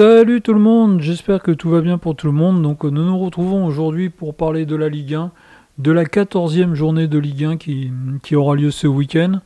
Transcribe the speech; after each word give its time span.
Salut 0.00 0.40
tout 0.40 0.54
le 0.54 0.60
monde, 0.60 1.02
j'espère 1.02 1.42
que 1.42 1.50
tout 1.50 1.68
va 1.68 1.82
bien 1.82 1.98
pour 1.98 2.16
tout 2.16 2.26
le 2.26 2.32
monde. 2.32 2.62
Donc 2.62 2.84
nous 2.84 3.04
nous 3.04 3.18
retrouvons 3.18 3.66
aujourd'hui 3.66 4.08
pour 4.08 4.34
parler 4.34 4.64
de 4.64 4.74
la 4.74 4.88
Ligue 4.88 5.12
1, 5.12 5.30
de 5.76 5.92
la 5.92 6.04
14e 6.04 6.72
journée 6.72 7.06
de 7.06 7.18
Ligue 7.18 7.44
1 7.44 7.56
qui, 7.58 7.90
qui 8.22 8.34
aura 8.34 8.54
lieu 8.54 8.70
ce 8.70 8.86
week-end. 8.86 9.40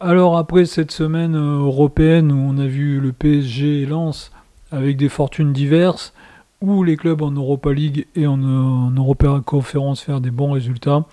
Alors 0.00 0.38
après 0.38 0.64
cette 0.64 0.92
semaine 0.92 1.34
euh, 1.34 1.58
européenne 1.58 2.32
où 2.32 2.38
on 2.38 2.56
a 2.56 2.66
vu 2.66 3.00
le 3.00 3.12
PSG 3.12 3.82
et 3.82 3.84
Lens 3.84 4.32
avec 4.72 4.96
des 4.96 5.10
fortunes 5.10 5.52
diverses, 5.52 6.14
où 6.62 6.82
les 6.82 6.96
clubs 6.96 7.20
en 7.20 7.32
Europa 7.32 7.70
League 7.70 8.06
et 8.16 8.26
en, 8.26 8.42
en 8.42 8.90
Europa 8.92 9.42
Conference 9.44 10.00
faire 10.00 10.22
des 10.22 10.30
bons 10.30 10.52
résultats, 10.52 11.04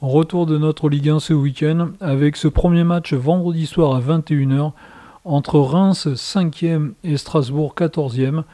retour 0.00 0.46
de 0.46 0.58
notre 0.58 0.88
Ligue 0.88 1.10
1 1.10 1.20
ce 1.20 1.32
week-end 1.32 1.90
avec 2.00 2.34
ce 2.34 2.48
premier 2.48 2.82
match 2.82 3.14
vendredi 3.14 3.66
soir 3.66 3.94
à 3.94 4.00
21h 4.00 4.72
entre 5.24 5.58
Reims 5.58 6.08
5e 6.08 6.92
et 7.04 7.16
Strasbourg 7.16 7.74
14e. 7.76 8.44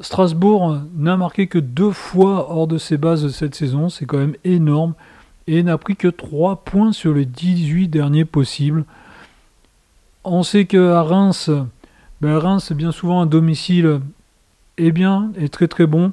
Strasbourg 0.00 0.78
n'a 0.94 1.16
marqué 1.16 1.46
que 1.46 1.58
deux 1.58 1.92
fois 1.92 2.50
hors 2.50 2.66
de 2.66 2.78
ses 2.78 2.98
bases 2.98 3.30
cette 3.30 3.54
saison, 3.54 3.88
c'est 3.88 4.04
quand 4.04 4.18
même 4.18 4.36
énorme, 4.44 4.94
et 5.46 5.62
n'a 5.62 5.78
pris 5.78 5.96
que 5.96 6.08
3 6.08 6.64
points 6.64 6.92
sur 6.92 7.14
les 7.14 7.24
18 7.24 7.88
derniers 7.88 8.24
possibles. 8.24 8.84
On 10.24 10.42
sait 10.42 10.66
qu'à 10.66 11.02
Reims, 11.02 11.50
ben 12.20 12.36
Reims 12.36 12.72
bien 12.72 12.92
souvent 12.92 13.22
à 13.22 13.26
domicile 13.26 14.00
est 14.76 14.90
bien, 14.90 15.30
est 15.38 15.52
très 15.52 15.68
très 15.68 15.86
bon, 15.86 16.12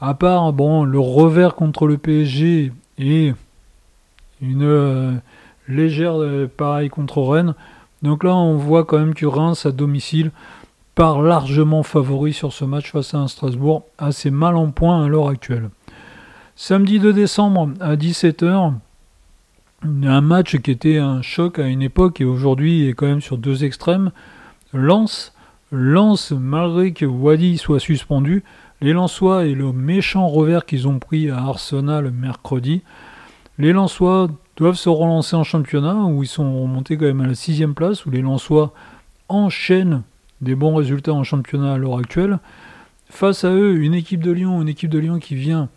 à 0.00 0.14
part 0.14 0.52
bon, 0.52 0.84
le 0.84 1.00
revers 1.00 1.54
contre 1.54 1.86
le 1.86 1.98
PSG 1.98 2.72
et 2.98 3.34
une 4.40 4.62
euh, 4.62 5.12
légère 5.66 6.20
euh, 6.20 6.46
pareil 6.46 6.88
contre 6.88 7.20
Rennes. 7.22 7.54
Donc 8.02 8.24
là, 8.24 8.34
on 8.34 8.56
voit 8.56 8.84
quand 8.84 8.98
même 8.98 9.14
que 9.14 9.26
Reims 9.26 9.66
à 9.66 9.72
domicile 9.72 10.30
part 10.94 11.22
largement 11.22 11.82
favori 11.82 12.32
sur 12.32 12.52
ce 12.52 12.64
match 12.64 12.90
face 12.90 13.14
à 13.14 13.18
un 13.18 13.28
Strasbourg 13.28 13.84
assez 13.98 14.30
mal 14.30 14.56
en 14.56 14.70
point 14.70 15.04
à 15.04 15.08
l'heure 15.08 15.28
actuelle. 15.28 15.70
Samedi 16.56 16.98
2 16.98 17.12
décembre 17.12 17.70
à 17.80 17.94
17h, 17.94 18.72
un 19.84 20.20
match 20.20 20.56
qui 20.56 20.72
était 20.72 20.98
un 20.98 21.22
choc 21.22 21.60
à 21.60 21.68
une 21.68 21.82
époque 21.82 22.20
et 22.20 22.24
aujourd'hui 22.24 22.88
est 22.88 22.94
quand 22.94 23.06
même 23.06 23.20
sur 23.20 23.38
deux 23.38 23.64
extrêmes. 23.64 24.10
Lance, 24.72 25.32
Lance 25.70 26.32
malgré 26.32 26.92
que 26.92 27.04
Wadi 27.04 27.58
soit 27.58 27.78
suspendu, 27.78 28.42
les 28.80 28.92
Lensois 28.92 29.44
et 29.46 29.54
le 29.54 29.72
méchant 29.72 30.26
revers 30.26 30.66
qu'ils 30.66 30.88
ont 30.88 30.98
pris 30.98 31.30
à 31.30 31.38
Arsenal 31.38 32.10
mercredi, 32.10 32.82
les 33.58 33.72
Lensois 33.72 34.28
doivent 34.58 34.74
se 34.74 34.88
relancer 34.88 35.36
en 35.36 35.44
championnat, 35.44 35.94
où 36.04 36.24
ils 36.24 36.28
sont 36.28 36.62
remontés 36.62 36.96
quand 36.96 37.04
même 37.04 37.20
à 37.20 37.28
la 37.28 37.36
sixième 37.36 37.74
place, 37.74 38.04
où 38.04 38.10
les 38.10 38.20
Lensois 38.20 38.72
enchaînent 39.28 40.02
des 40.40 40.56
bons 40.56 40.74
résultats 40.74 41.12
en 41.12 41.22
championnat 41.22 41.74
à 41.74 41.78
l'heure 41.78 41.98
actuelle. 41.98 42.40
Face 43.08 43.44
à 43.44 43.52
eux, 43.52 43.76
une 43.76 43.94
équipe 43.94 44.22
de 44.22 44.32
Lyon, 44.32 44.60
une 44.60 44.68
équipe 44.68 44.90
de 44.90 44.98
Lyon 44.98 45.20
qui 45.20 45.36
vient 45.36 45.68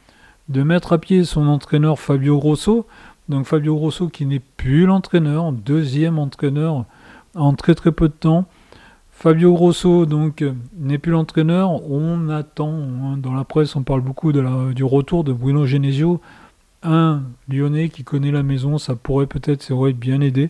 de 0.50 0.64
mettre 0.64 0.94
à 0.94 0.98
pied 0.98 1.24
son 1.24 1.48
entraîneur 1.48 2.00
Fabio 2.00 2.40
Grosso. 2.40 2.88
Donc 3.30 3.46
Fabio 3.46 3.76
Grosso 3.76 4.10
qui 4.10 4.26
n'est 4.26 4.42
plus 4.58 4.86
l'entraîneur, 4.86 5.52
deuxième 5.52 6.18
entraîneur 6.18 6.86
en 7.36 7.54
très 7.54 7.76
très 7.76 7.92
peu 7.92 8.08
de 8.08 8.14
temps. 8.14 8.46
Fabio 9.12 9.54
Grosso 9.54 10.08
donc 10.08 10.44
n'est 10.78 10.98
plus 10.98 11.12
l'entraîneur. 11.12 11.88
On 11.90 12.30
attend, 12.30 12.74
hein, 12.74 13.18
dans 13.18 13.34
la 13.34 13.44
presse 13.44 13.76
on 13.76 13.84
parle 13.84 14.02
beaucoup 14.02 14.32
du 14.32 14.84
retour 14.84 15.24
de 15.24 15.32
Bruno 15.32 15.68
Genesio 15.68 16.20
un 16.84 17.22
Lyonnais 17.48 17.90
qui 17.90 18.04
connaît 18.04 18.32
la 18.32 18.44
maison, 18.44 18.78
ça 18.78 18.96
pourrait 18.96 19.28
peut-être 19.28 19.62
c'est 19.62 19.74
vrai, 19.74 19.94
bien 19.94 20.22
aider. 20.22 20.50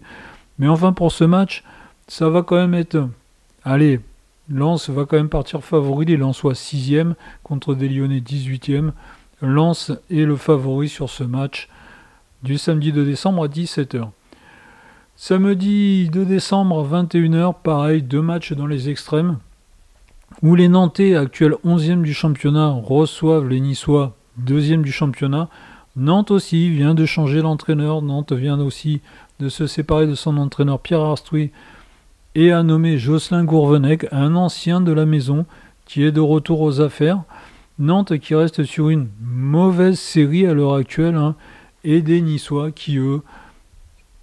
Mais 0.59 0.67
enfin, 0.67 0.93
pour 0.93 1.11
ce 1.11 1.23
match, 1.23 1.63
ça 2.07 2.29
va 2.29 2.43
quand 2.43 2.55
même 2.55 2.73
être. 2.73 3.07
Allez, 3.63 3.99
Lens 4.49 4.89
va 4.89 5.05
quand 5.05 5.17
même 5.17 5.29
partir 5.29 5.63
favori. 5.63 6.05
Les 6.05 6.17
Lensois 6.17 6.55
6 6.55 6.95
contre 7.43 7.75
des 7.75 7.89
Lyonnais 7.89 8.19
18e. 8.19 8.91
Lens 9.41 9.91
est 10.09 10.25
le 10.25 10.35
favori 10.35 10.89
sur 10.89 11.09
ce 11.09 11.23
match 11.23 11.67
du 12.43 12.57
samedi 12.57 12.91
2 12.91 13.05
décembre 13.05 13.45
à 13.45 13.47
17h. 13.47 14.09
Samedi 15.15 16.09
2 16.09 16.25
décembre 16.25 16.79
à 16.79 17.03
21h, 17.03 17.55
pareil, 17.61 18.01
deux 18.01 18.21
matchs 18.21 18.53
dans 18.53 18.67
les 18.67 18.89
extrêmes. 18.89 19.37
Où 20.41 20.55
les 20.55 20.67
Nantais, 20.67 21.15
actuels 21.15 21.55
11e 21.65 22.01
du 22.01 22.13
championnat, 22.13 22.69
reçoivent 22.69 23.47
les 23.47 23.59
Niçois, 23.59 24.15
2e 24.43 24.81
du 24.81 24.91
championnat. 24.91 25.49
Nantes 25.97 26.31
aussi 26.31 26.69
vient 26.69 26.93
de 26.93 27.05
changer 27.05 27.41
l'entraîneur. 27.41 28.01
Nantes 28.01 28.31
vient 28.31 28.59
aussi 28.59 29.01
de 29.39 29.49
se 29.49 29.67
séparer 29.67 30.07
de 30.07 30.15
son 30.15 30.37
entraîneur 30.37 30.79
Pierre 30.79 31.01
Arstoui 31.01 31.51
et 32.33 32.53
a 32.53 32.63
nommé 32.63 32.97
Jocelyn 32.97 33.43
Gourvenec, 33.43 34.07
un 34.13 34.35
ancien 34.35 34.79
de 34.79 34.93
la 34.93 35.05
maison 35.05 35.45
qui 35.85 36.03
est 36.03 36.13
de 36.13 36.21
retour 36.21 36.61
aux 36.61 36.79
affaires. 36.79 37.23
Nantes 37.77 38.17
qui 38.19 38.35
reste 38.35 38.63
sur 38.63 38.89
une 38.89 39.09
mauvaise 39.19 39.99
série 39.99 40.45
à 40.45 40.53
l'heure 40.53 40.75
actuelle 40.75 41.15
hein, 41.15 41.35
et 41.83 42.01
des 42.01 42.21
Niçois 42.21 42.71
qui 42.71 42.97
eux 42.97 43.21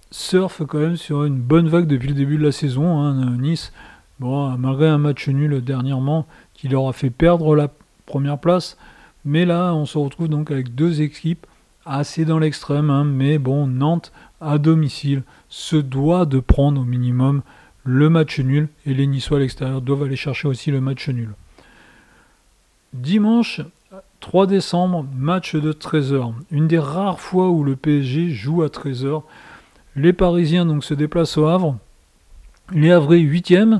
surfent 0.09 0.65
quand 0.65 0.79
même 0.79 0.97
sur 0.97 1.23
une 1.23 1.37
bonne 1.37 1.67
vague 1.67 1.85
depuis 1.85 2.07
le 2.07 2.15
début 2.15 2.37
de 2.37 2.45
la 2.45 2.51
saison. 2.51 2.99
Hein. 2.99 3.37
Nice, 3.37 3.71
malgré 4.19 4.87
un 4.87 4.97
match 4.97 5.27
nul 5.27 5.61
dernièrement 5.63 6.25
qui 6.55 6.67
leur 6.67 6.87
a 6.87 6.93
fait 6.93 7.11
perdre 7.11 7.55
la 7.55 7.69
première 8.07 8.39
place, 8.39 8.75
mais 9.23 9.45
là 9.45 9.75
on 9.75 9.85
se 9.85 9.99
retrouve 9.99 10.29
donc 10.29 10.49
avec 10.49 10.73
deux 10.73 11.01
équipes 11.01 11.45
assez 11.85 12.25
dans 12.25 12.39
l'extrême, 12.39 12.89
hein, 12.89 13.03
mais 13.03 13.37
bon, 13.37 13.67
Nantes 13.67 14.11
à 14.41 14.57
domicile 14.57 15.23
se 15.49 15.75
doit 15.75 16.25
de 16.25 16.39
prendre 16.39 16.81
au 16.81 16.85
minimum 16.85 17.41
le 17.83 18.09
match 18.09 18.39
nul 18.39 18.69
et 18.85 18.93
les 18.93 19.07
Niçois 19.07 19.37
à 19.37 19.39
l'extérieur 19.41 19.81
doivent 19.81 20.03
aller 20.03 20.15
chercher 20.15 20.47
aussi 20.47 20.71
le 20.71 20.81
match 20.81 21.09
nul. 21.09 21.33
Dimanche 22.93 23.61
3 24.19 24.47
décembre, 24.47 25.05
match 25.15 25.55
de 25.55 25.71
13h. 25.71 26.33
Une 26.51 26.67
des 26.67 26.79
rares 26.79 27.19
fois 27.19 27.49
où 27.49 27.63
le 27.63 27.75
PSG 27.75 28.29
joue 28.29 28.63
à 28.63 28.67
13h. 28.67 29.23
Les 29.95 30.13
Parisiens 30.13 30.65
donc 30.65 30.83
se 30.83 30.93
déplacent 30.93 31.37
au 31.37 31.47
Havre. 31.47 31.77
Les 32.71 32.91
Havrais 32.91 33.19
8e 33.19 33.79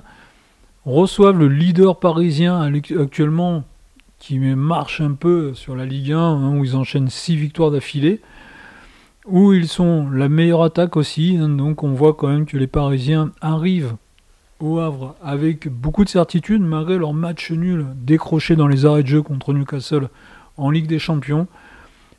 reçoivent 0.86 1.38
le 1.38 1.50
leader 1.50 2.00
parisien 2.00 2.62
actuellement 3.00 3.64
qui 4.20 4.38
marche 4.38 5.02
un 5.02 5.14
peu 5.14 5.54
sur 5.54 5.76
la 5.76 5.86
Ligue 5.86 6.12
1, 6.12 6.20
hein, 6.20 6.58
où 6.58 6.64
ils 6.64 6.76
enchaînent 6.76 7.10
6 7.10 7.36
victoires 7.36 7.72
d'affilée, 7.72 8.20
où 9.26 9.54
ils 9.54 9.68
sont 9.68 10.10
la 10.10 10.30
meilleure 10.30 10.64
attaque 10.64 10.98
aussi. 10.98 11.38
Hein, 11.40 11.50
donc 11.50 11.84
on 11.84 11.94
voit 11.94 12.14
quand 12.14 12.28
même 12.28 12.46
que 12.46 12.58
les 12.58 12.68
Parisiens 12.68 13.32
arrivent 13.42 13.96
au 14.60 14.80
Havre 14.80 15.16
avec 15.24 15.70
beaucoup 15.70 16.04
de 16.04 16.10
certitude, 16.10 16.62
malgré 16.62 16.98
leur 16.98 17.14
match 17.14 17.52
nul 17.52 17.86
décroché 17.96 18.56
dans 18.56 18.68
les 18.68 18.86
arrêts 18.86 19.04
de 19.04 19.08
jeu 19.08 19.22
contre 19.22 19.54
Newcastle 19.54 20.10
en 20.58 20.70
Ligue 20.70 20.88
des 20.88 21.00
Champions. 21.00 21.48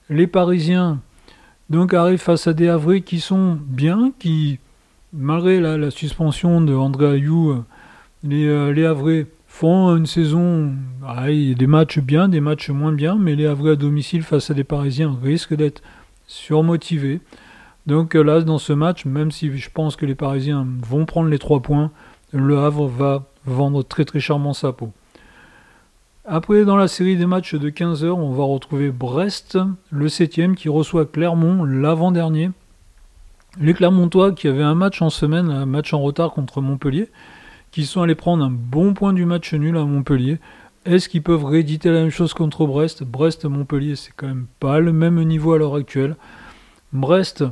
Les 0.08 0.26
Parisiens 0.26 1.00
donc 1.68 1.92
arrivent 1.94 2.18
face 2.18 2.46
à 2.46 2.54
des 2.54 2.68
Havrais 2.68 3.02
qui 3.02 3.20
sont 3.20 3.58
bien, 3.62 4.12
qui, 4.18 4.58
malgré 5.12 5.60
la, 5.60 5.90
suspension 5.90 6.62
de 6.62 6.74
André 6.74 7.12
Ayou, 7.12 7.62
les, 8.24 8.46
euh, 8.46 8.72
les 8.72 8.86
font 9.50 9.94
une 9.96 10.06
saison, 10.06 10.72
ah, 11.06 11.26
des 11.26 11.66
matchs 11.66 11.98
bien, 11.98 12.28
des 12.28 12.40
matchs 12.40 12.70
moins 12.70 12.92
bien, 12.92 13.16
mais 13.16 13.34
les 13.34 13.46
Havrais 13.46 13.72
à 13.72 13.76
domicile 13.76 14.22
face 14.22 14.50
à 14.50 14.54
des 14.54 14.64
Parisiens 14.64 15.18
risquent 15.22 15.56
d'être 15.56 15.82
surmotivés. 16.26 17.20
Donc 17.86 18.14
euh, 18.14 18.22
là, 18.22 18.40
dans 18.40 18.58
ce 18.58 18.72
match, 18.72 19.04
même 19.04 19.30
si 19.30 19.54
je 19.58 19.68
pense 19.68 19.96
que 19.96 20.06
les 20.06 20.14
Parisiens 20.14 20.66
vont 20.82 21.04
prendre 21.04 21.28
les 21.28 21.38
3 21.38 21.60
points, 21.60 21.90
le 22.32 22.58
Havre 22.58 22.86
va 22.86 23.24
vendre 23.44 23.82
très 23.82 24.04
très 24.04 24.20
charmant 24.20 24.54
sa 24.54 24.72
peau. 24.72 24.92
Après, 26.24 26.64
dans 26.64 26.76
la 26.76 26.88
série 26.88 27.16
des 27.16 27.26
matchs 27.26 27.56
de 27.56 27.70
15h, 27.70 28.06
on 28.06 28.32
va 28.32 28.44
retrouver 28.44 28.90
Brest, 28.90 29.58
le 29.90 30.08
7 30.08 30.54
qui 30.54 30.68
reçoit 30.68 31.06
Clermont 31.06 31.64
l'avant-dernier. 31.64 32.50
Les 33.60 33.74
Clermontois 33.74 34.32
qui 34.32 34.46
avaient 34.46 34.62
un 34.62 34.76
match 34.76 35.02
en 35.02 35.10
semaine, 35.10 35.50
un 35.50 35.66
match 35.66 35.92
en 35.92 36.00
retard 36.00 36.30
contre 36.30 36.60
Montpellier, 36.60 37.10
qui 37.70 37.86
sont 37.86 38.02
allés 38.02 38.14
prendre 38.14 38.44
un 38.44 38.50
bon 38.50 38.94
point 38.94 39.12
du 39.12 39.24
match 39.24 39.52
nul 39.54 39.76
à 39.76 39.84
Montpellier. 39.84 40.38
Est-ce 40.86 41.08
qu'ils 41.08 41.22
peuvent 41.22 41.44
rééditer 41.44 41.90
la 41.90 42.00
même 42.00 42.10
chose 42.10 42.32
contre 42.32 42.66
Brest? 42.66 43.04
Brest-Montpellier, 43.04 43.96
c'est 43.96 44.12
quand 44.16 44.28
même 44.28 44.46
pas 44.60 44.80
le 44.80 44.92
même 44.92 45.22
niveau 45.22 45.52
à 45.52 45.58
l'heure 45.58 45.74
actuelle. 45.74 46.16
Brest, 46.92 47.44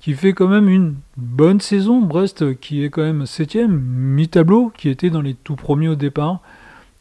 qui 0.00 0.14
fait 0.14 0.32
quand 0.32 0.48
même 0.48 0.68
une 0.68 0.94
bonne 1.16 1.60
saison. 1.60 2.00
Brest, 2.00 2.58
qui 2.60 2.84
est 2.84 2.90
quand 2.90 3.02
même 3.02 3.26
septième, 3.26 3.80
mi-tableau, 3.80 4.72
qui 4.76 4.88
était 4.88 5.10
dans 5.10 5.20
les 5.20 5.34
tout 5.34 5.56
premiers 5.56 5.88
au 5.88 5.94
départ. 5.94 6.40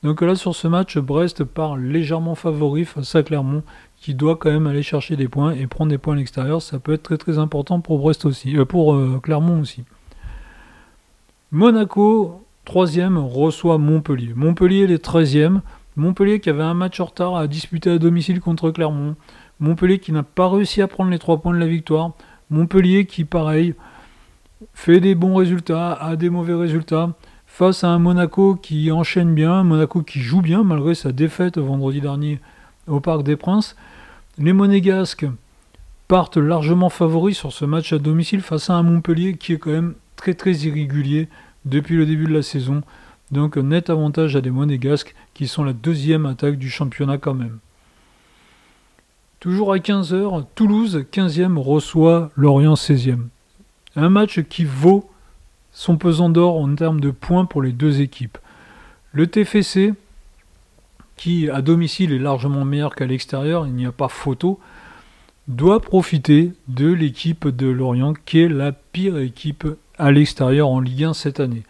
Donc 0.03 0.21
là, 0.21 0.35
sur 0.35 0.55
ce 0.55 0.67
match, 0.67 0.97
Brest 0.97 1.43
part 1.45 1.77
légèrement 1.77 2.35
favori 2.35 2.83
face 2.83 3.15
à 3.15 3.23
Clermont, 3.23 3.63
qui 3.97 4.13
doit 4.15 4.35
quand 4.35 4.51
même 4.51 4.67
aller 4.67 4.83
chercher 4.83 5.15
des 5.15 5.29
points 5.29 5.53
et 5.53 5.67
prendre 5.67 5.91
des 5.91 5.97
points 5.97 6.15
à 6.15 6.17
l'extérieur. 6.17 6.61
Ça 6.61 6.79
peut 6.79 6.93
être 6.93 7.03
très 7.03 7.17
très 7.17 7.37
important 7.37 7.79
pour 7.79 7.99
Brest 7.99 8.25
aussi, 8.25 8.57
euh, 8.57 8.65
pour 8.65 8.95
euh, 8.95 9.19
Clermont 9.21 9.61
aussi. 9.61 9.83
Monaco, 11.53 12.47
troisième, 12.65 13.15
reçoit 13.19 13.77
Montpellier. 13.77 14.33
Montpellier 14.35 14.91
est 14.91 15.05
13e. 15.05 15.61
Montpellier 15.95 16.39
qui 16.39 16.49
avait 16.49 16.63
un 16.63 16.73
match 16.73 16.99
en 16.99 17.05
retard 17.05 17.35
à 17.35 17.45
disputer 17.45 17.91
à 17.91 17.99
domicile 17.99 18.39
contre 18.39 18.71
Clermont. 18.71 19.15
Montpellier 19.59 19.99
qui 19.99 20.11
n'a 20.11 20.23
pas 20.23 20.49
réussi 20.49 20.81
à 20.81 20.87
prendre 20.87 21.11
les 21.11 21.19
trois 21.19 21.39
points 21.39 21.53
de 21.53 21.59
la 21.59 21.67
victoire. 21.67 22.13
Montpellier 22.49 23.05
qui, 23.05 23.23
pareil, 23.23 23.75
fait 24.73 24.99
des 24.99 25.13
bons 25.13 25.35
résultats, 25.35 25.93
a 25.93 26.15
des 26.15 26.31
mauvais 26.31 26.55
résultats. 26.55 27.11
face 27.45 27.83
à 27.83 27.89
un 27.89 27.99
Monaco 27.99 28.55
qui 28.55 28.91
enchaîne 28.91 29.35
bien, 29.35 29.51
un 29.51 29.63
Monaco 29.63 30.01
qui 30.01 30.21
joue 30.21 30.41
bien 30.41 30.63
malgré 30.63 30.95
sa 30.95 31.11
défaite 31.11 31.59
vendredi 31.59 32.01
dernier 32.01 32.39
au 32.87 32.99
Parc 32.99 33.21
des 33.21 33.35
Princes. 33.35 33.75
Les 34.39 34.53
Monégasques 34.53 35.27
partent 36.07 36.37
largement 36.37 36.89
favoris 36.89 37.37
sur 37.37 37.53
ce 37.53 37.65
match 37.65 37.93
à 37.93 37.99
domicile 37.99 38.41
face 38.41 38.71
à 38.71 38.73
un 38.73 38.81
Montpellier 38.81 39.37
qui 39.37 39.53
est 39.53 39.59
quand 39.59 39.69
même 39.69 39.93
très 40.23 40.35
très 40.35 40.53
irrégulier 40.53 41.27
depuis 41.65 41.97
le 41.97 42.05
début 42.05 42.23
de 42.23 42.33
la 42.33 42.43
saison. 42.43 42.81
Donc 43.31 43.57
net 43.57 43.89
avantage 43.89 44.37
à 44.37 44.41
des 44.41 44.51
Monégasques 44.51 45.15
qui 45.33 45.49
sont 45.49 45.65
la 45.65 45.73
deuxième 45.73 46.25
attaque 46.25 46.57
du 46.57 46.69
championnat 46.69 47.17
quand 47.17 47.33
même. 47.33 47.59
Toujours 49.41 49.73
à 49.73 49.79
15h, 49.79 50.45
Toulouse 50.55 51.03
15e 51.11 51.57
reçoit 51.57 52.31
Lorient 52.37 52.75
16e. 52.75 53.23
Un 53.97 54.07
match 54.07 54.41
qui 54.43 54.63
vaut 54.63 55.09
son 55.73 55.97
pesant 55.97 56.29
d'or 56.29 56.55
en 56.55 56.73
termes 56.73 57.01
de 57.01 57.11
points 57.11 57.43
pour 57.43 57.61
les 57.61 57.73
deux 57.73 57.99
équipes. 57.99 58.37
Le 59.11 59.27
TFC, 59.27 59.93
qui 61.17 61.49
à 61.49 61.61
domicile 61.61 62.13
est 62.13 62.19
largement 62.19 62.63
meilleur 62.63 62.95
qu'à 62.95 63.07
l'extérieur, 63.07 63.67
il 63.67 63.73
n'y 63.73 63.85
a 63.85 63.91
pas 63.91 64.07
photo, 64.07 64.57
doit 65.49 65.81
profiter 65.81 66.53
de 66.69 66.87
l'équipe 66.87 67.45
de 67.49 67.67
Lorient, 67.67 68.13
qui 68.25 68.39
est 68.39 68.47
la 68.47 68.71
pire 68.71 69.17
équipe 69.17 69.67
à 70.03 70.11
l'extérieur 70.11 70.67
en 70.67 70.81
Ligue 70.81 71.05
1 71.05 71.13
cette 71.13 71.39
année. 71.39 71.63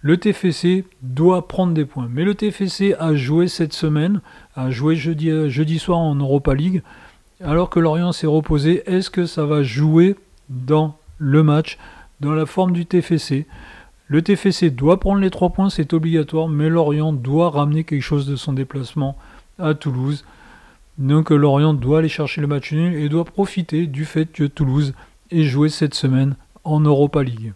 Le 0.00 0.16
TFC 0.16 0.86
doit 1.02 1.46
prendre 1.48 1.74
des 1.74 1.84
points. 1.84 2.08
Mais 2.10 2.24
le 2.24 2.34
TFC 2.34 2.94
a 2.98 3.14
joué 3.14 3.46
cette 3.46 3.74
semaine, 3.74 4.22
a 4.56 4.70
joué 4.70 4.96
jeudi, 4.96 5.78
soir 5.78 5.98
en 5.98 6.14
Europa 6.14 6.54
League, 6.54 6.82
alors 7.44 7.68
que 7.68 7.78
Lorient 7.78 8.12
s'est 8.12 8.26
reposé. 8.26 8.82
Est-ce 8.86 9.10
que 9.10 9.26
ça 9.26 9.44
va 9.44 9.62
jouer 9.62 10.16
dans 10.48 10.96
le 11.18 11.42
match 11.42 11.76
dans 12.20 12.32
la 12.32 12.46
forme 12.46 12.72
du 12.72 12.86
TFC. 12.86 13.46
Le 14.06 14.22
TFC 14.22 14.70
doit 14.70 14.98
prendre 14.98 15.20
les 15.20 15.30
3 15.30 15.50
points, 15.50 15.68
c'est 15.68 15.92
obligatoire, 15.92 16.48
mais 16.48 16.70
Lorient 16.70 17.12
doit 17.12 17.50
ramener 17.50 17.84
quelque 17.84 18.00
chose 18.00 18.26
de 18.26 18.36
son 18.36 18.54
déplacement 18.54 19.18
à 19.58 19.74
Toulouse. 19.74 20.24
Donc 20.96 21.30
Lorient 21.30 21.74
doit 21.74 21.98
aller 21.98 22.08
chercher 22.08 22.40
le 22.40 22.46
match 22.46 22.72
nul 22.72 22.94
et 22.94 23.10
doit 23.10 23.26
profiter 23.26 23.86
du 23.86 24.06
fait 24.06 24.32
que 24.32 24.44
Toulouse 24.44 24.94
ait 25.30 25.44
joué 25.44 25.68
cette 25.68 25.94
semaine 25.94 26.34
en 26.64 26.80
Europa 26.80 27.22
League. 27.22 27.52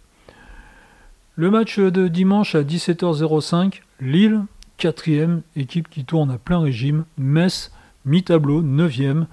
Le 1.36 1.50
match 1.50 1.78
de 1.78 2.08
dimanche 2.08 2.54
à 2.54 2.62
17h05, 2.62 3.82
Lille, 4.00 4.42
4ème, 4.78 5.40
équipe 5.54 5.88
qui 5.88 6.04
tourne 6.04 6.30
à 6.30 6.38
plein 6.38 6.60
régime, 6.60 7.04
Metz, 7.18 7.70
mi-tableau, 8.04 8.62
9ème. 8.62 9.26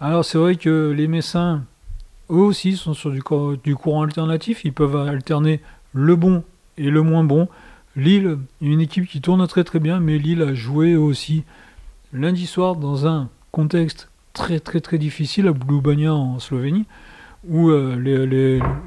Alors 0.00 0.24
c'est 0.24 0.38
vrai 0.38 0.56
que 0.56 0.90
les 0.96 1.08
Messins 1.08 1.62
eux 2.30 2.34
aussi 2.34 2.76
sont 2.76 2.94
sur 2.94 3.10
du, 3.10 3.22
courant 3.74 4.02
alternatif. 4.02 4.64
Ils 4.64 4.72
peuvent 4.72 4.96
alterner 4.96 5.60
le 5.92 6.16
bon 6.16 6.44
et 6.78 6.90
le 6.90 7.02
moins 7.02 7.24
bon. 7.24 7.48
Lille, 7.96 8.38
une 8.60 8.80
équipe 8.80 9.06
qui 9.06 9.20
tourne 9.20 9.46
très 9.46 9.64
très 9.64 9.80
bien, 9.80 10.00
mais 10.00 10.18
Lille 10.18 10.42
a 10.42 10.54
joué 10.54 10.96
aussi 10.96 11.42
lundi 12.12 12.46
soir 12.46 12.76
dans 12.76 13.06
un 13.06 13.28
contexte 13.50 14.10
très 14.32 14.60
très 14.60 14.80
très 14.80 14.96
difficile 14.96 15.48
à 15.48 15.52
Blubania 15.52 16.14
en 16.14 16.38
Slovénie, 16.38 16.86
où 17.48 17.70
euh, 17.70 17.96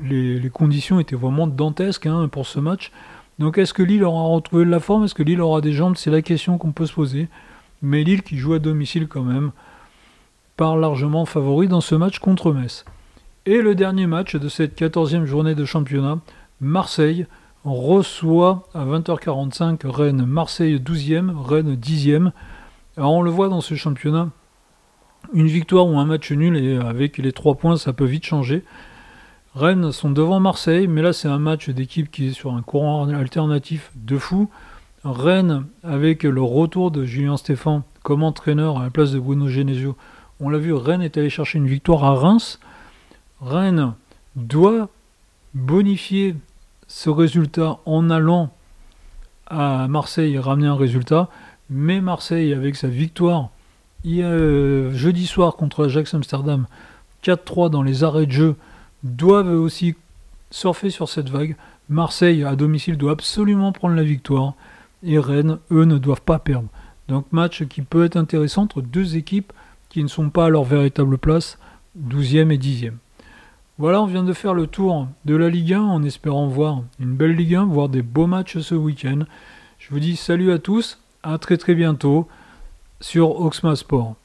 les, 0.04 0.50
conditions 0.50 1.00
étaient 1.00 1.16
vraiment 1.16 1.48
dantesques 1.48 2.06
hein, 2.06 2.28
pour 2.28 2.46
ce 2.46 2.60
match. 2.60 2.92
Donc 3.40 3.58
est-ce 3.58 3.74
que 3.74 3.84
Lille 3.84 4.04
aura 4.04 4.24
retrouvé 4.24 4.66
de 4.66 4.70
la 4.70 4.80
forme? 4.80 5.06
Est-ce 5.06 5.16
que 5.16 5.24
Lille 5.24 5.42
aura 5.42 5.62
des 5.62 5.74
jambes? 5.74 5.96
C'est 5.96 6.12
la 6.12 6.22
question 6.22 6.58
qu'on 6.58 6.72
peut 6.72 6.86
se 6.86 6.94
poser. 6.94 7.28
Mais 7.82 8.04
Lille 8.04 8.24
qui 8.24 8.38
joue 8.38 8.54
à 8.54 8.60
domicile 8.60 9.08
quand 9.08 9.24
même, 9.24 9.52
part 10.56 10.78
largement 10.78 11.26
favori 11.26 11.68
dans 11.68 11.82
ce 11.82 11.96
match 11.96 12.20
contre 12.20 12.54
Metz. 12.54 12.86
Et 13.46 13.62
le 13.62 13.76
dernier 13.76 14.08
match 14.08 14.36
de 14.36 14.48
cette 14.48 14.80
14e 14.80 15.26
journée 15.26 15.56
de 15.56 15.66
championnat, 15.66 16.20
Marseille 16.62 17.26
reçoit 17.66 18.68
à 18.74 18.86
20h45 18.86 19.86
Rennes. 19.88 20.26
Marseille 20.26 20.78
12e, 20.78 21.36
Rennes 21.36 21.76
10e. 21.76 22.32
Alors 22.96 23.14
on 23.14 23.22
le 23.22 23.32
voit 23.32 23.50
dans 23.50 23.62
ce 23.62 23.76
championnat, 23.76 24.30
une 25.34 25.48
victoire 25.48 25.88
ou 25.88 25.98
un 25.98 26.06
match 26.06 26.32
nul, 26.32 26.58
et 26.58 26.78
avec 26.78 27.18
les 27.18 27.32
3 27.32 27.56
points, 27.56 27.78
ça 27.78 27.94
peut 27.94 28.06
vite 28.06 28.26
changer. 28.26 28.64
Rennes 29.56 29.92
sont 29.92 30.10
devant 30.10 30.40
Marseille, 30.40 30.88
mais 30.88 31.02
là 31.02 31.14
c'est 31.14 31.28
un 31.28 31.38
match 31.38 31.70
d'équipe 31.70 32.10
qui 32.10 32.28
est 32.28 32.34
sur 32.34 32.54
un 32.54 32.62
courant 32.62 33.08
alternatif 33.10 33.92
de 33.96 34.18
fou. 34.18 34.50
Rennes, 35.04 35.66
avec 35.84 36.24
le 36.24 36.42
retour 36.42 36.90
de 36.90 37.06
Julien 37.06 37.38
Stéphan 37.38 37.84
comme 38.02 38.24
entraîneur 38.24 38.80
à 38.80 38.84
la 38.84 38.90
place 38.90 39.12
de 39.12 39.20
Bruno 39.20 39.48
Genesio, 39.48 39.96
on 40.40 40.50
l'a 40.50 40.58
vu, 40.58 40.74
Rennes 40.74 41.04
est 41.04 41.18
allé 41.18 41.30
chercher 41.30 41.60
une 41.60 41.68
victoire 41.68 42.04
à 42.04 42.16
Reims. 42.16 42.60
Rennes 43.42 43.94
doit 44.36 44.90
bonifier 45.54 46.36
ce 46.88 47.10
résultat 47.10 47.78
en 47.86 48.10
allant 48.10 48.52
à 49.46 49.88
Marseille 49.88 50.40
ramener 50.40 50.68
un 50.68 50.76
résultat, 50.76 51.30
mais 51.70 52.02
Marseille 52.02 52.54
avec 52.54 52.76
sa 52.76 52.88
victoire 52.88 53.50
euh, 54.06 54.92
jeudi 54.94 55.26
soir 55.26 55.56
contre 55.56 55.86
Ajax 55.86 56.14
Amsterdam 56.14 56.66
4-3 57.24 57.70
dans 57.70 57.84
les 57.84 58.04
arrêts 58.04 58.26
de 58.26 58.32
jeu 58.32 58.56
doivent 59.04 59.54
aussi 59.54 59.96
surfer 60.52 60.90
sur 60.90 61.10
cette 61.10 61.30
vague. 61.30 61.56
Marseille 61.90 62.44
à 62.44 62.56
domicile 62.56 62.98
doit 62.98 63.14
absolument 63.14 63.72
prendre 63.72 63.96
la 63.96 64.04
victoire 64.04 64.54
et 65.04 65.20
Rennes, 65.20 65.58
eux, 65.72 65.86
ne 65.86 65.98
doivent 65.98 66.22
pas 66.22 66.40
perdre. 66.40 66.68
Donc 67.08 67.26
match 67.32 67.66
qui 67.66 67.82
peut 67.82 68.06
être 68.06 68.16
intéressant 68.16 68.64
entre 68.64 68.82
deux 68.82 69.18
équipes 69.18 69.52
qui 69.90 70.04
ne 70.04 70.08
sont 70.08 70.30
pas 70.30 70.46
à 70.46 70.50
leur 70.50 70.64
véritable 70.64 71.18
place, 71.18 71.58
12e 72.10 72.52
et 72.52 72.58
10e. 72.58 72.94
Voilà, 73.78 74.02
on 74.02 74.06
vient 74.06 74.24
de 74.24 74.34
faire 74.34 74.54
le 74.54 74.68
tour 74.68 75.08
de 75.26 75.36
la 75.36 75.50
Ligue 75.50 75.74
1 75.74 75.82
en 75.82 76.04
espérant 76.04 76.48
voir 76.48 76.84
une 77.00 77.16
belle 77.16 77.36
Ligue 77.36 77.56
1, 77.56 77.66
voir 77.66 77.90
des 77.90 78.02
beaux 78.02 78.28
matchs 78.28 78.60
ce 78.60 78.76
week-end. 78.76 79.20
Je 79.80 79.90
vous 79.90 80.00
dis 80.00 80.16
salut 80.16 80.52
à 80.52 80.60
tous, 80.60 81.00
à 81.24 81.38
très 81.38 81.58
très 81.58 81.76
bientôt 81.76 82.28
sur 83.04 83.42
Oxma 83.42 83.76
Sport. 83.76 84.16